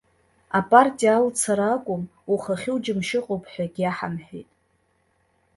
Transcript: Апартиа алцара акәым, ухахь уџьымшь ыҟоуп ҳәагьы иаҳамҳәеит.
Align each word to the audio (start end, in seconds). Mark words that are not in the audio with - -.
Апартиа 0.59 1.13
алцара 1.17 1.67
акәым, 1.75 2.03
ухахь 2.33 2.67
уџьымшь 2.75 3.13
ыҟоуп 3.19 3.43
ҳәагьы 3.51 3.81
иаҳамҳәеит. 3.83 4.49